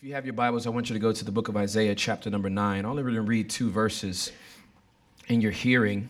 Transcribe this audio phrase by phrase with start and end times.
[0.00, 1.94] If you have your Bibles, I want you to go to the book of Isaiah,
[1.94, 2.86] chapter number nine.
[2.86, 4.32] I'm only read two verses
[5.28, 6.08] in your hearing,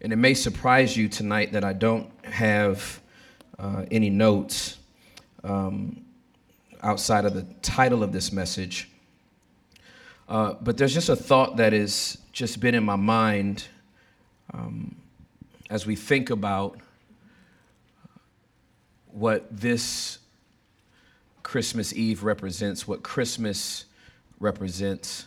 [0.00, 3.00] and it may surprise you tonight that I don't have
[3.56, 4.78] uh, any notes
[5.44, 6.04] um,
[6.82, 8.90] outside of the title of this message.
[10.28, 13.68] Uh, but there's just a thought that has just been in my mind
[14.52, 14.96] um,
[15.70, 16.76] as we think about
[19.12, 20.17] what this
[21.48, 23.86] Christmas Eve represents, what Christmas
[24.38, 25.24] represents.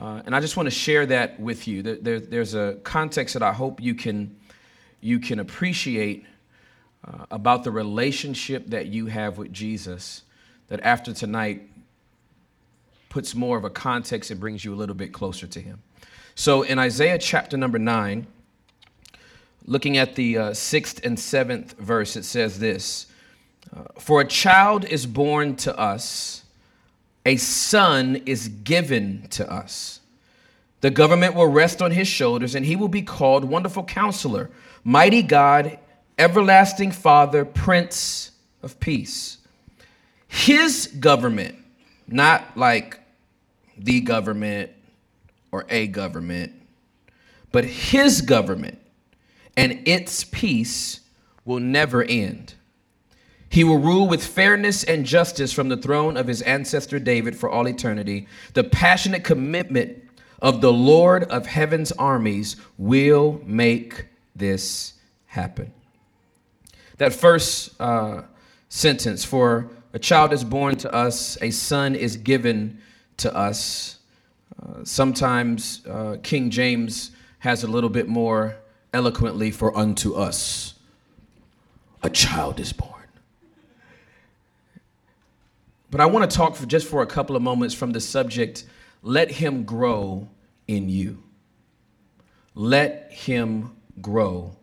[0.00, 1.82] Uh, and I just want to share that with you.
[1.82, 4.34] There, there, there's a context that I hope you can,
[5.02, 6.24] you can appreciate
[7.06, 10.22] uh, about the relationship that you have with Jesus,
[10.68, 11.68] that after tonight
[13.10, 15.82] puts more of a context and brings you a little bit closer to Him.
[16.36, 18.26] So in Isaiah chapter number 9,
[19.66, 23.08] looking at the uh, sixth and seventh verse, it says this
[23.98, 26.44] for a child is born to us,
[27.26, 30.00] a son is given to us.
[30.80, 34.50] The government will rest on his shoulders, and he will be called Wonderful Counselor,
[34.84, 35.78] Mighty God,
[36.18, 38.30] Everlasting Father, Prince
[38.62, 39.38] of Peace.
[40.28, 41.56] His government,
[42.06, 43.00] not like
[43.76, 44.70] the government
[45.50, 46.52] or a government,
[47.50, 48.78] but his government
[49.56, 51.00] and its peace
[51.44, 52.54] will never end.
[53.48, 57.48] He will rule with fairness and justice from the throne of his ancestor David for
[57.48, 58.26] all eternity.
[58.54, 60.02] The passionate commitment
[60.40, 64.06] of the Lord of heaven's armies will make
[64.36, 64.94] this
[65.26, 65.72] happen.
[66.98, 68.22] That first uh,
[68.68, 72.80] sentence for a child is born to us, a son is given
[73.18, 73.98] to us.
[74.60, 78.56] Uh, sometimes uh, King James has a little bit more
[78.92, 80.74] eloquently for unto us
[82.02, 82.97] a child is born.
[85.90, 88.64] But I want to talk for just for a couple of moments from the subject
[89.02, 90.28] let him grow
[90.66, 91.22] in you.
[92.54, 94.56] Let him grow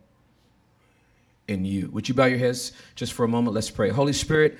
[1.47, 1.89] in you.
[1.91, 3.53] Would you bow your heads just for a moment?
[3.55, 3.89] Let's pray.
[3.89, 4.57] Holy Spirit,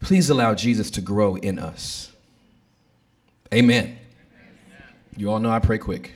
[0.00, 2.12] please allow Jesus to grow in us.
[3.52, 3.98] Amen.
[5.16, 6.12] You all know I pray quick.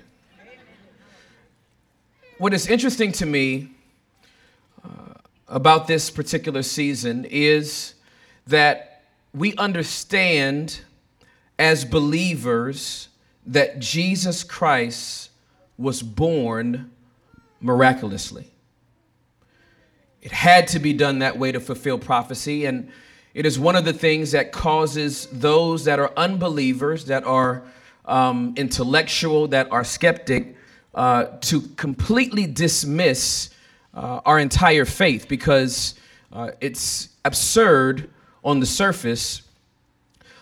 [2.39, 3.71] What is interesting to me
[4.85, 5.15] uh,
[5.49, 7.95] about this particular season is
[8.47, 9.03] that
[9.33, 10.81] we understand
[11.59, 13.09] as believers
[13.47, 15.31] that Jesus Christ
[15.79, 16.91] was born
[17.61, 18.51] miraculously.
[20.23, 22.67] It had to be done that way to fulfill prophecy.
[22.67, 22.91] And
[23.33, 27.63] it is one of the things that causes those that are unbelievers, that are
[28.05, 30.57] um, intellectual, that are skeptic,
[30.95, 33.51] uh, to completely dismiss
[33.95, 35.95] uh, our entire faith because
[36.33, 38.11] uh, it's absurd
[38.45, 39.43] on the surface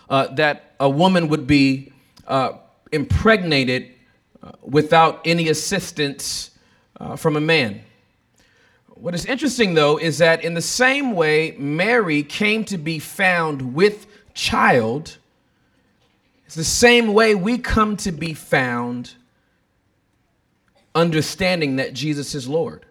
[0.09, 1.91] uh, that a woman would be
[2.27, 2.53] uh,
[2.91, 3.91] impregnated
[4.41, 6.51] uh, without any assistance
[6.99, 7.81] uh, from a man.
[8.87, 13.73] What is interesting, though, is that in the same way Mary came to be found
[13.73, 15.17] with child,
[16.45, 19.13] it's the same way we come to be found
[20.95, 22.85] understanding that Jesus is Lord.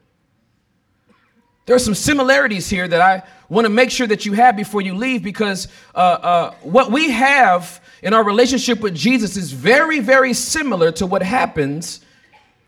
[1.67, 4.83] There are some similarities here that I want to make sure that you have before
[4.83, 10.01] you leave because uh, uh, what we have in our relationship with Jesus is very,
[10.01, 12.01] very similar to what happens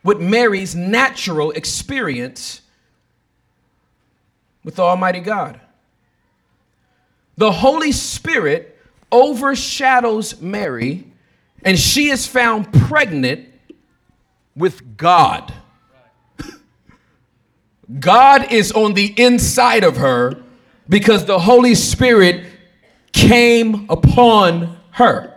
[0.03, 2.63] with Mary's natural experience
[4.65, 5.61] with Almighty God.
[7.37, 8.79] The Holy Spirit
[9.13, 11.07] overshadows Mary,
[11.65, 13.49] and she is found pregnant
[14.57, 15.53] with God.
[18.01, 20.43] God is on the inside of her
[20.91, 22.45] because the Holy Spirit
[23.13, 25.35] came upon her.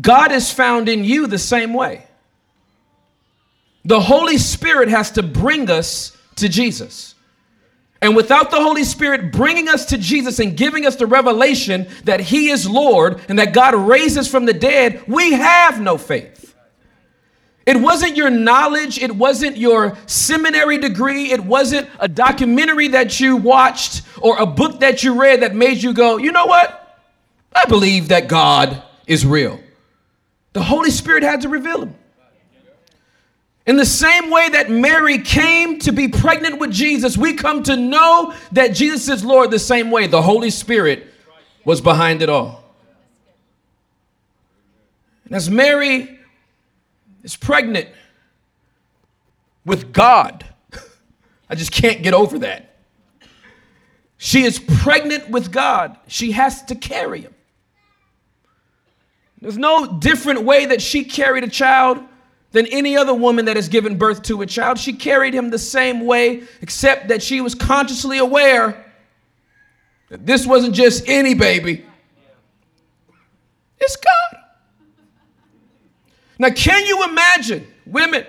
[0.00, 2.06] God is found in you the same way.
[3.84, 7.14] The Holy Spirit has to bring us to Jesus.
[8.02, 12.20] And without the Holy Spirit bringing us to Jesus and giving us the revelation that
[12.20, 16.54] He is Lord and that God raises from the dead, we have no faith.
[17.66, 23.36] It wasn't your knowledge, it wasn't your seminary degree, it wasn't a documentary that you
[23.36, 27.04] watched or a book that you read that made you go, you know what?
[27.52, 29.58] I believe that God is real.
[30.52, 31.94] The Holy Spirit had to reveal him.
[33.66, 37.76] In the same way that Mary came to be pregnant with Jesus, we come to
[37.76, 40.06] know that Jesus is Lord the same way.
[40.06, 41.08] The Holy Spirit
[41.64, 42.62] was behind it all.
[45.24, 46.15] And as Mary
[47.26, 47.88] is pregnant
[49.64, 50.44] with God.
[51.50, 52.76] I just can't get over that.
[54.16, 55.98] She is pregnant with God.
[56.06, 57.34] She has to carry him.
[59.42, 61.98] There's no different way that she carried a child
[62.52, 64.78] than any other woman that has given birth to a child.
[64.78, 68.86] She carried him the same way, except that she was consciously aware
[70.10, 71.84] that this wasn't just any baby,
[73.78, 74.25] it's God.
[76.38, 78.26] Now, can you imagine, women?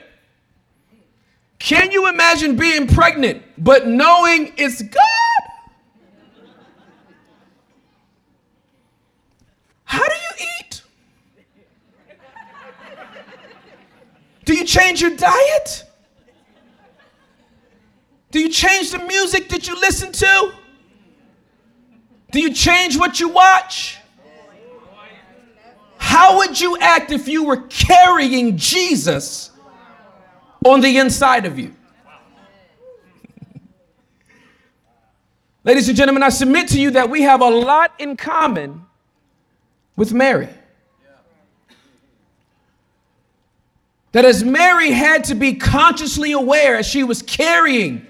[1.59, 5.03] Can you imagine being pregnant but knowing it's God?
[9.83, 10.81] How do you eat?
[14.45, 15.83] Do you change your diet?
[18.31, 20.53] Do you change the music that you listen to?
[22.31, 23.97] Do you change what you watch?
[26.27, 29.49] How would you act if you were carrying Jesus
[30.65, 31.73] on the inside of you?
[35.63, 38.85] Ladies and gentlemen, I submit to you that we have a lot in common
[39.95, 40.49] with Mary.
[44.11, 48.05] That as Mary had to be consciously aware as she was carrying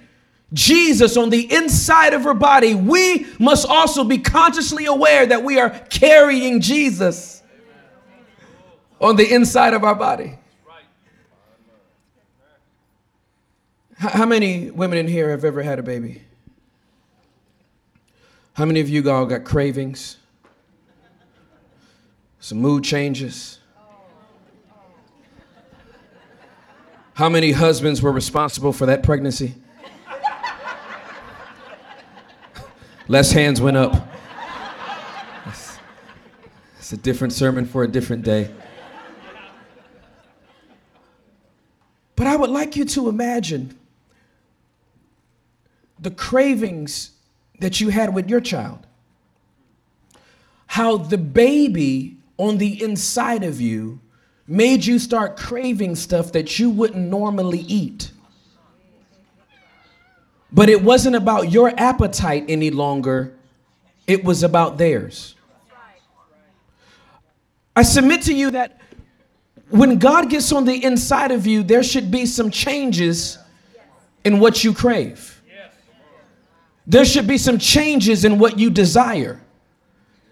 [0.53, 5.59] Jesus on the inside of her body, we must also be consciously aware that we
[5.59, 7.36] are carrying Jesus
[8.99, 10.37] on the inside of our body.
[13.97, 16.21] How many women in here have ever had a baby?
[18.53, 20.17] How many of you all got cravings?
[22.39, 23.59] Some mood changes?
[27.13, 29.55] How many husbands were responsible for that pregnancy?
[33.07, 34.07] Less hands went up.
[36.77, 38.53] It's a different sermon for a different day.
[42.17, 43.77] But I would like you to imagine
[45.99, 47.11] the cravings
[47.59, 48.85] that you had with your child.
[50.65, 53.99] How the baby on the inside of you
[54.47, 58.11] made you start craving stuff that you wouldn't normally eat.
[60.51, 63.33] But it wasn't about your appetite any longer,
[64.07, 65.35] it was about theirs.
[67.75, 68.79] I submit to you that
[69.69, 73.37] when God gets on the inside of you, there should be some changes
[74.23, 75.41] in what you crave.
[76.85, 79.41] There should be some changes in what you desire.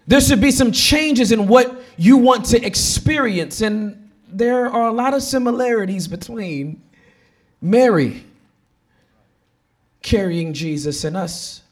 [0.06, 3.60] There should be some changes in what you want to experience.
[3.60, 6.82] And there are a lot of similarities between
[7.60, 8.24] Mary
[10.02, 11.62] carrying Jesus and us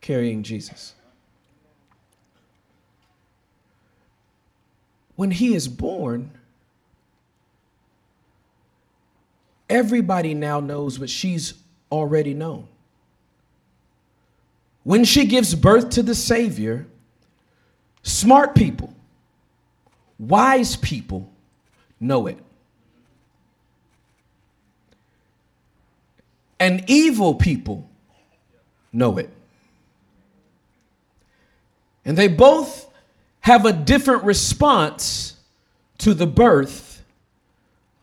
[0.00, 0.94] carrying Jesus.
[5.22, 6.32] When he is born,
[9.70, 11.54] everybody now knows what she's
[11.92, 12.66] already known.
[14.82, 16.88] When she gives birth to the Savior,
[18.02, 18.92] smart people,
[20.18, 21.30] wise people
[22.00, 22.38] know it.
[26.58, 27.88] And evil people
[28.92, 29.30] know it.
[32.04, 32.91] And they both
[33.42, 35.34] have a different response
[35.98, 37.04] to the birth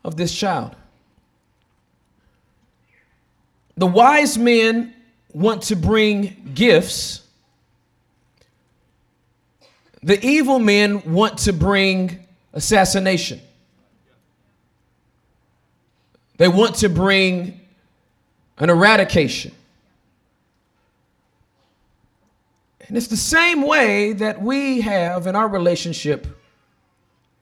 [0.04, 0.76] of this child.
[3.76, 4.94] The wise men
[5.32, 7.22] want to bring gifts,
[10.02, 13.40] the evil men want to bring assassination.
[16.36, 17.60] They want to bring
[18.58, 19.52] an eradication.
[22.90, 26.26] And it's the same way that we have in our relationship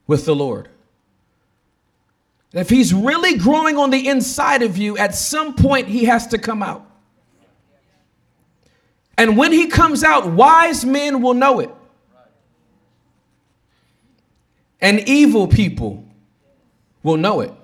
[0.06, 0.68] with the Lord.
[2.52, 6.38] If He's really growing on the inside of you, at some point He has to
[6.38, 6.84] come out.
[9.16, 11.70] And when he comes out, wise men will know it.
[14.82, 16.04] And evil people
[17.02, 17.54] will know it.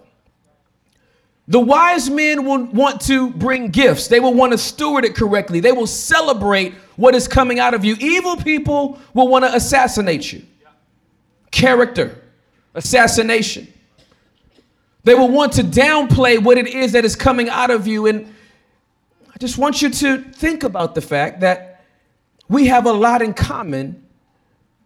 [1.48, 4.08] The wise men will want to bring gifts.
[4.08, 5.60] They will want to steward it correctly.
[5.60, 7.96] They will celebrate what is coming out of you.
[7.98, 10.42] Evil people will want to assassinate you.
[11.50, 12.22] Character,
[12.74, 13.72] assassination.
[15.04, 18.06] They will want to downplay what it is that is coming out of you.
[18.06, 18.34] And
[19.32, 21.84] I just want you to think about the fact that
[22.48, 24.06] we have a lot in common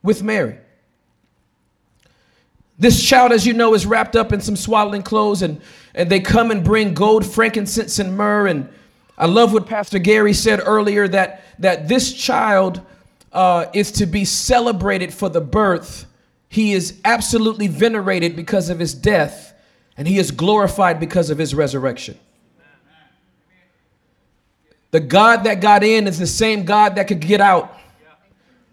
[0.03, 0.59] with Mary.
[2.79, 5.61] This child, as you know, is wrapped up in some swaddling clothes, and,
[5.95, 8.47] and they come and bring gold, frankincense, and myrrh.
[8.47, 8.69] And
[9.19, 12.81] I love what Pastor Gary said earlier that, that this child
[13.33, 16.07] uh, is to be celebrated for the birth.
[16.49, 19.53] He is absolutely venerated because of his death,
[19.97, 22.17] and he is glorified because of his resurrection.
[24.93, 27.77] The God that got in is the same God that could get out.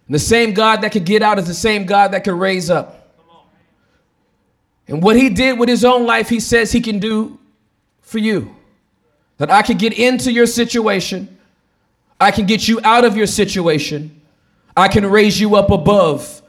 [0.08, 2.70] And the same God that could get out is the same God that could raise
[2.70, 3.18] up.
[4.88, 7.40] And what he did with his own life, he says he can do
[8.02, 8.56] for you.
[9.38, 11.38] That I can get into your situation,
[12.20, 14.22] I can get you out of your situation,
[14.78, 16.42] I can raise you up above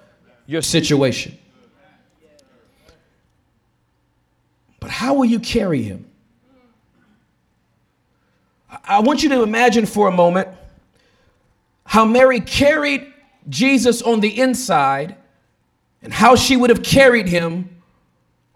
[0.46, 1.36] your situation.
[4.80, 6.06] But how will you carry him?
[8.84, 10.48] I want you to imagine for a moment
[11.84, 13.12] how Mary carried
[13.48, 15.16] Jesus on the inside
[16.02, 17.75] and how she would have carried him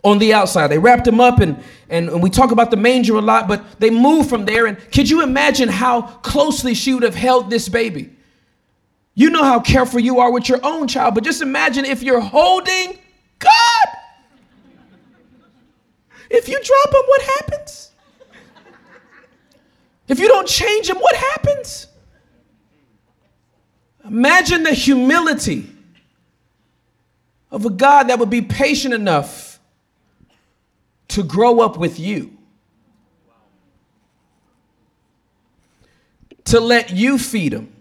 [0.02, 0.68] on the outside.
[0.68, 3.90] They wrapped him up, and, and, we talk about the manger a lot, but they
[3.90, 4.66] moved from there.
[4.66, 8.10] And could you imagine how closely she would have held this baby?
[9.14, 12.20] You know how careful you are with your own child, but just imagine if you're
[12.20, 12.98] holding
[13.38, 13.88] God.
[16.30, 17.90] If you drop him, what happens?
[20.08, 21.88] If you don't change him, what happens?
[24.04, 25.70] Imagine the humility
[27.50, 29.49] of a God that would be patient enough
[31.10, 32.36] to grow up with you,
[36.44, 37.72] to let you feed him.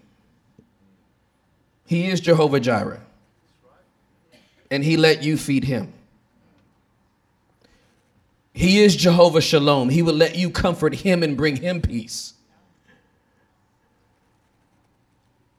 [1.86, 3.02] He is Jehovah Jireh,
[4.70, 5.94] and he let you feed him.
[8.54, 9.90] He is Jehovah Shalom.
[9.90, 12.34] He will let you comfort him and bring him peace.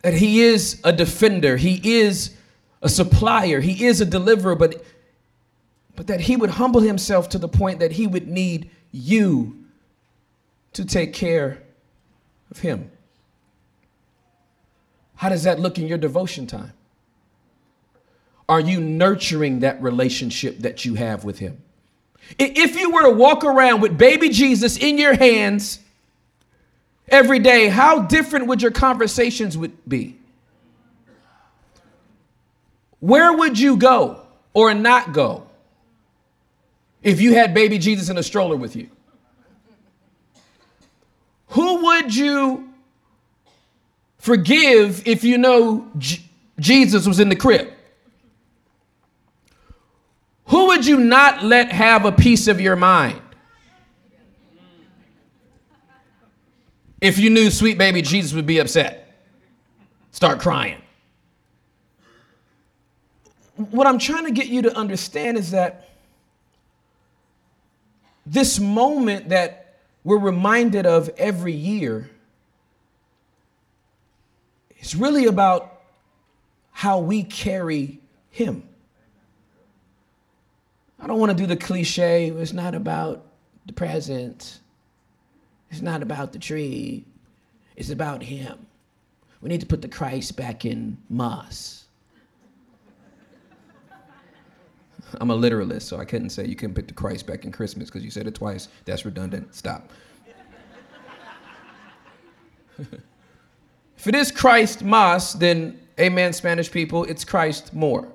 [0.03, 2.35] That he is a defender, he is
[2.83, 4.85] a supplier, he is a deliverer, but
[5.97, 9.65] but that he would humble himself to the point that he would need you
[10.73, 11.63] to take care
[12.51, 12.91] of him.
[15.17, 16.73] How does that look in your devotion time?
[18.49, 21.63] Are you nurturing that relationship that you have with him?
[22.39, 25.81] If you were to walk around with baby Jesus in your hands
[27.09, 30.17] every day, how different would your conversations would be?
[33.01, 35.47] Where would you go or not go?
[37.03, 38.89] If you had baby Jesus in a stroller with you?
[41.49, 42.73] Who would you
[44.19, 46.23] forgive if you know J-
[46.59, 47.73] Jesus was in the crib?
[50.47, 53.21] Who would you not let have a piece of your mind?
[57.01, 59.23] If you knew sweet baby Jesus would be upset,
[60.11, 60.83] start crying.
[63.57, 65.90] What I'm trying to get you to understand is that
[68.31, 72.09] this moment that we're reminded of every year
[74.79, 75.81] is really about
[76.71, 77.99] how we carry
[78.31, 78.63] Him.
[81.01, 83.27] I don't want to do the cliche, it's not about
[83.67, 84.61] the present,
[85.71, 87.05] it's not about the tree,
[87.75, 88.65] it's about Him.
[89.41, 91.87] We need to put the Christ back in Moss.
[95.21, 97.89] I'm a literalist, so I couldn't say you couldn't put the Christ back in Christmas
[97.89, 98.69] because you said it twice.
[98.85, 99.55] That's redundant.
[99.55, 99.91] Stop.
[102.79, 108.09] if it is Christ mas, then amen, Spanish people, it's Christ more.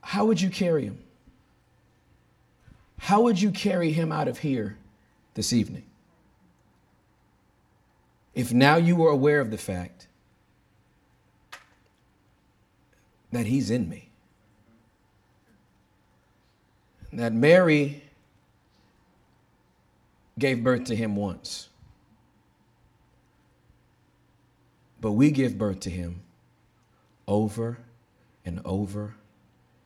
[0.00, 0.98] How would you carry him?
[2.98, 4.76] How would you carry him out of here
[5.34, 5.84] this evening?
[8.34, 10.06] If now you were aware of the fact
[13.32, 14.08] that he's in me.
[17.12, 18.02] That Mary
[20.38, 21.68] gave birth to him once,
[25.00, 26.20] but we give birth to him
[27.26, 27.78] over
[28.44, 29.14] and over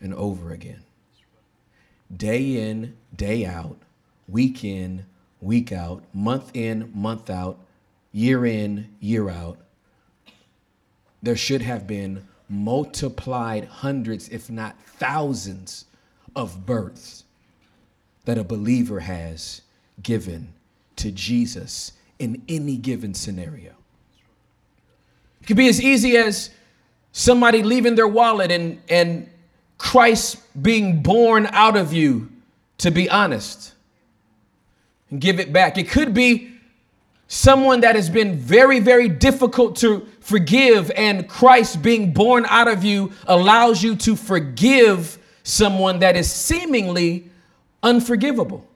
[0.01, 0.83] and over again.
[2.15, 3.79] Day in, day out,
[4.29, 5.07] week in,
[5.41, 7.59] week out, month in, month out,
[8.13, 9.59] year in, year out.
[11.23, 15.87] There should have been multiplied hundreds, if not thousands,
[16.37, 17.25] of births
[18.25, 19.63] that a believer has
[20.03, 20.53] given
[20.97, 23.73] to Jesus in any given scenario.
[25.41, 26.51] It could be as easy as
[27.13, 29.29] somebody leaving their wallet and, and
[29.79, 32.31] Christ being born out of you,
[32.79, 33.75] to be honest,
[35.11, 35.77] and give it back.
[35.77, 36.53] It could be
[37.28, 42.85] someone that has been very, very difficult to forgive, and Christ being born out of
[42.85, 47.31] you allows you to forgive someone that is seemingly
[47.83, 48.66] unforgivable.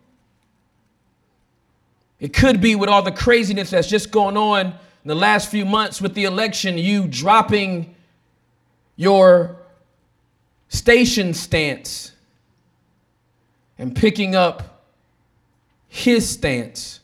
[2.21, 4.75] It could be with all the craziness that's just going on in
[5.05, 7.95] the last few months with the election, you dropping
[8.97, 9.57] your
[10.69, 12.13] station stance
[13.79, 14.83] and picking up
[15.89, 17.01] his stance.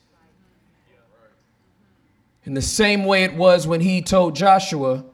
[2.44, 5.04] In the same way it was when he told Joshua,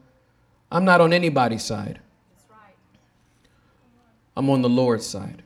[0.70, 2.00] I'm not on anybody's side.
[4.36, 5.42] I'm on the Lord's side.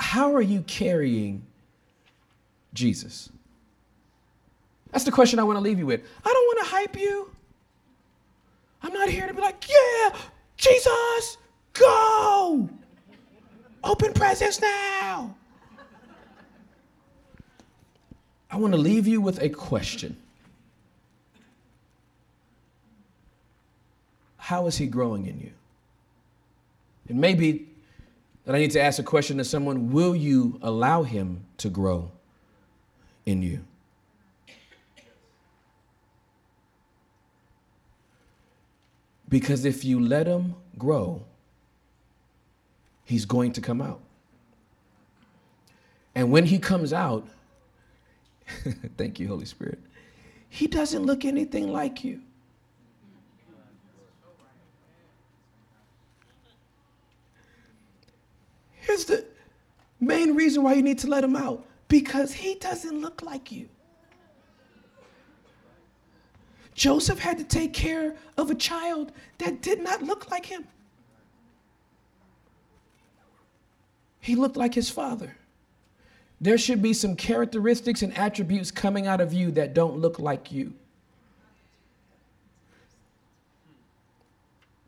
[0.00, 1.46] How are you carrying
[2.74, 3.30] Jesus?
[4.90, 6.02] That's the question I want to leave you with.
[6.24, 7.30] I don't want to hype you.
[8.82, 10.16] I'm not here to be like, yeah,
[10.56, 11.38] Jesus,
[11.72, 12.68] go.
[13.84, 15.34] Open presents now.
[18.52, 20.16] I want to leave you with a question
[24.36, 25.52] How is he growing in you?
[27.08, 27.66] It may be
[28.44, 32.10] that I need to ask a question to someone Will you allow him to grow
[33.24, 33.60] in you?
[39.28, 41.22] Because if you let him grow,
[43.06, 44.00] he's going to come out.
[46.14, 47.26] And when he comes out,
[48.96, 49.78] thank you, Holy Spirit,
[50.48, 52.20] he doesn't look anything like you.
[58.74, 59.24] Here's the
[60.00, 63.68] main reason why you need to let him out because he doesn't look like you.
[66.74, 70.66] Joseph had to take care of a child that did not look like him.
[74.20, 75.36] He looked like his father.
[76.42, 80.50] There should be some characteristics and attributes coming out of you that don't look like
[80.50, 80.74] you.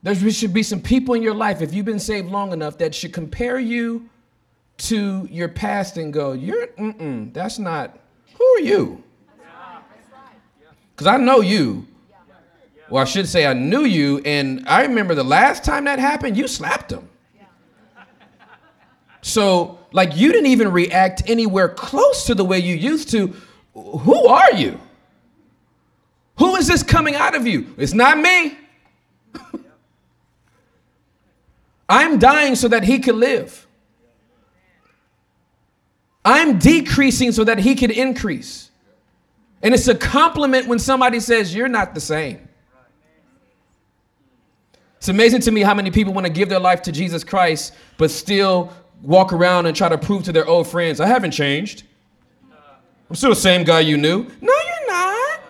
[0.03, 2.93] There should be some people in your life, if you've been saved long enough, that
[2.93, 4.11] should compare you
[4.79, 8.01] to your past and go, You're, mm-mm, that's not,
[8.37, 9.03] who are you?
[10.95, 11.87] Because I know you.
[12.91, 16.37] Well, I should say I knew you, and I remember the last time that happened,
[16.37, 17.09] you slapped him.
[19.25, 23.35] So, like, you didn't even react anywhere close to the way you used to.
[23.73, 24.79] Who are you?
[26.37, 27.75] Who is this coming out of you?
[27.79, 28.59] It's not me.
[31.89, 33.67] I'm dying so that he could live.
[36.23, 38.71] I'm decreasing so that he could increase.
[39.63, 42.47] And it's a compliment when somebody says, You're not the same.
[44.99, 47.75] It's amazing to me how many people want to give their life to Jesus Christ,
[47.97, 48.71] but still
[49.03, 51.85] walk around and try to prove to their old friends, I haven't changed.
[53.09, 54.25] I'm still the same guy you knew.
[54.41, 55.41] No, you're not.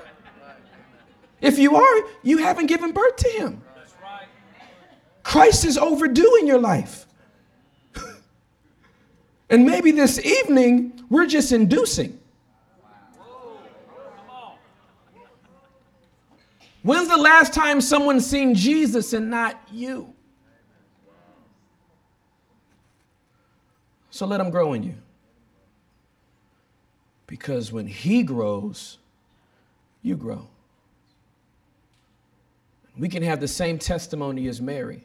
[1.40, 3.62] If you are, you haven't given birth to him.
[5.22, 7.07] Christ is overdue in your life.
[9.50, 12.18] and maybe this evening, we're just inducing.
[16.83, 20.13] When's the last time someone's seen Jesus and not you?
[24.14, 24.94] So let him grow in you.
[27.27, 28.98] Because when he grows,
[30.03, 30.46] you grow.
[32.96, 35.03] We can have the same testimony as Mary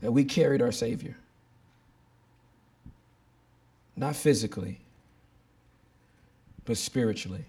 [0.00, 1.18] that we carried our Savior.
[3.94, 4.80] Not physically,
[6.64, 7.44] but spiritually.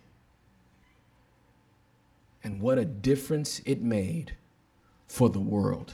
[2.43, 4.35] And what a difference it made
[5.07, 5.93] for the world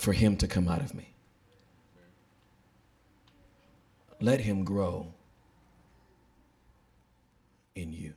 [0.00, 1.12] for him to come out of me.
[4.18, 5.12] Let him grow
[7.74, 8.14] in you.